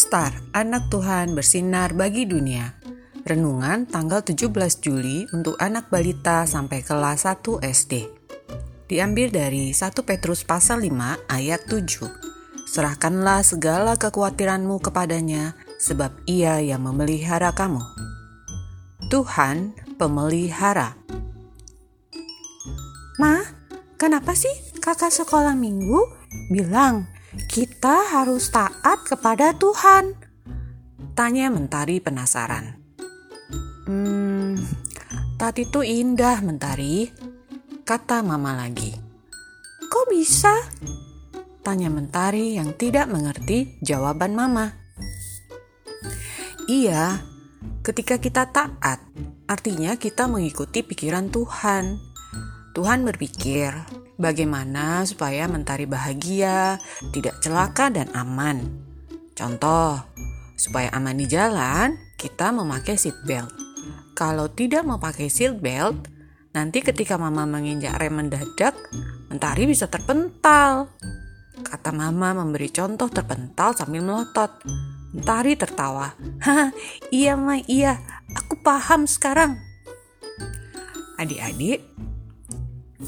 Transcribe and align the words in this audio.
Star, 0.00 0.32
anak 0.56 0.88
Tuhan 0.88 1.36
bersinar 1.36 1.92
bagi 1.92 2.24
dunia. 2.24 2.72
Renungan 3.20 3.84
tanggal 3.84 4.24
17 4.24 4.48
Juli 4.80 5.28
untuk 5.28 5.60
anak 5.60 5.92
balita 5.92 6.48
sampai 6.48 6.80
kelas 6.80 7.28
1 7.28 7.60
SD. 7.60 8.08
Diambil 8.88 9.28
dari 9.28 9.76
1 9.76 9.92
Petrus 10.00 10.40
pasal 10.40 10.88
5 10.88 11.28
ayat 11.28 11.68
7. 11.68 12.08
Serahkanlah 12.64 13.44
segala 13.44 14.00
kekhawatiranmu 14.00 14.80
kepadanya, 14.80 15.52
sebab 15.76 16.16
ia 16.24 16.64
yang 16.64 16.80
memelihara 16.80 17.52
kamu. 17.52 17.84
Tuhan 19.12 19.76
pemelihara. 20.00 20.96
Ma, 23.20 23.36
kenapa 24.00 24.32
sih 24.32 24.80
kakak 24.80 25.12
sekolah 25.12 25.52
minggu 25.52 26.00
bilang 26.48 27.04
kita 27.30 28.10
harus 28.10 28.50
taat 28.50 29.06
kepada 29.06 29.54
Tuhan? 29.54 30.18
Tanya 31.14 31.46
Mentari 31.46 32.02
penasaran. 32.02 32.74
Hmm, 33.86 34.58
taat 35.38 35.62
itu 35.62 35.82
indah 35.86 36.42
Mentari, 36.42 37.10
kata 37.86 38.26
Mama 38.26 38.58
lagi. 38.58 38.94
Kok 39.90 40.06
bisa? 40.10 40.54
Tanya 41.62 41.86
Mentari 41.86 42.58
yang 42.58 42.74
tidak 42.74 43.06
mengerti 43.06 43.78
jawaban 43.78 44.34
Mama. 44.34 44.74
Iya, 46.66 47.22
ketika 47.82 48.18
kita 48.18 48.50
taat, 48.50 49.02
artinya 49.46 49.94
kita 49.98 50.26
mengikuti 50.26 50.82
pikiran 50.82 51.30
Tuhan. 51.30 51.98
Tuhan 52.74 53.02
berpikir, 53.02 53.74
bagaimana 54.20 55.08
supaya 55.08 55.48
mentari 55.48 55.88
bahagia, 55.88 56.76
tidak 57.10 57.40
celaka 57.40 57.88
dan 57.88 58.12
aman. 58.12 58.68
Contoh, 59.32 59.96
supaya 60.60 60.92
aman 60.92 61.16
di 61.16 61.24
jalan, 61.24 61.96
kita 62.20 62.52
memakai 62.52 63.00
seat 63.00 63.16
belt. 63.24 63.48
Kalau 64.12 64.52
tidak 64.52 64.84
memakai 64.84 65.32
seat 65.32 65.56
belt, 65.56 66.04
nanti 66.52 66.84
ketika 66.84 67.16
mama 67.16 67.48
menginjak 67.48 67.96
rem 67.96 68.20
mendadak, 68.20 68.76
mentari 69.32 69.64
bisa 69.64 69.88
terpental. 69.88 70.92
Kata 71.64 71.90
mama 71.92 72.36
memberi 72.36 72.68
contoh 72.68 73.08
terpental 73.08 73.72
sambil 73.72 74.04
melotot. 74.04 74.60
Mentari 75.16 75.56
tertawa. 75.56 76.12
Hah, 76.44 76.70
iya 77.08 77.34
ma, 77.34 77.58
iya. 77.64 77.98
Aku 78.36 78.60
paham 78.62 79.08
sekarang. 79.08 79.58
Adik-adik, 81.18 81.84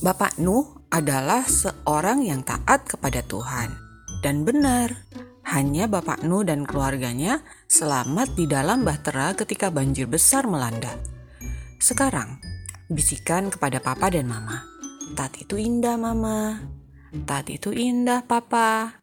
Bapak 0.00 0.36
Nuh 0.40 0.77
adalah 0.88 1.44
seorang 1.44 2.24
yang 2.24 2.40
taat 2.44 2.88
kepada 2.88 3.20
Tuhan. 3.24 3.72
Dan 4.24 4.42
benar, 4.42 5.06
hanya 5.46 5.86
Bapak 5.86 6.26
Nuh 6.26 6.42
dan 6.42 6.66
keluarganya 6.66 7.40
selamat 7.70 8.34
di 8.34 8.50
dalam 8.50 8.82
bahtera 8.82 9.36
ketika 9.36 9.70
banjir 9.70 10.10
besar 10.10 10.48
melanda. 10.48 10.92
Sekarang, 11.78 12.42
bisikan 12.90 13.52
kepada 13.52 13.78
Papa 13.78 14.10
dan 14.10 14.26
Mama. 14.26 14.64
Taat 15.14 15.38
itu 15.38 15.54
indah, 15.54 15.94
Mama. 15.94 16.58
Taat 17.24 17.48
itu 17.48 17.70
indah, 17.70 18.26
Papa. 18.26 18.98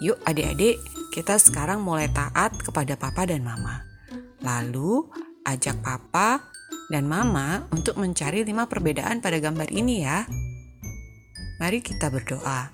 Yuk 0.00 0.20
adik-adik, 0.28 0.76
kita 1.16 1.40
sekarang 1.40 1.80
mulai 1.80 2.12
taat 2.12 2.52
kepada 2.60 3.00
papa 3.00 3.24
dan 3.24 3.40
mama. 3.40 3.80
Lalu 4.44 5.08
ajak 5.48 5.80
papa 5.80 6.44
dan 6.92 7.08
mama 7.08 7.64
untuk 7.72 7.96
mencari 7.96 8.44
lima 8.44 8.68
perbedaan 8.68 9.24
pada 9.24 9.40
gambar 9.40 9.72
ini 9.72 10.04
ya. 10.04 10.28
Mari 11.56 11.80
kita 11.80 12.12
berdoa. 12.12 12.68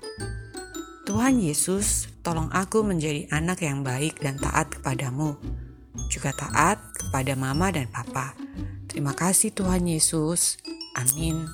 Tuhan 1.06 1.38
Yesus, 1.38 2.11
tolong 2.27 2.50
aku 2.50 2.83
menjadi 2.83 3.30
anak 3.30 3.62
yang 3.62 3.86
baik 3.86 4.18
dan 4.18 4.39
taat 4.42 4.74
kepadamu. 4.74 5.39
Juga 6.11 6.34
taat 6.34 6.83
kepada 6.98 7.39
mama 7.39 7.70
dan 7.70 7.86
papa. 7.90 8.34
Terima 8.90 9.14
kasih 9.14 9.55
Tuhan 9.55 9.86
Yesus. 9.86 10.58
Amin. 10.98 11.46